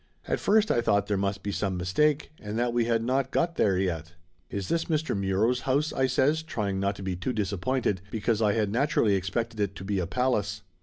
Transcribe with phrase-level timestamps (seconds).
[0.27, 3.47] At first I thought there must be some mistake and that we had not go
[3.55, 4.15] there yet.
[4.49, 8.71] "Is this Muro's house?" I says, trying not to be too disappointed, because I had
[8.71, 10.63] naturally expected it to be a palace.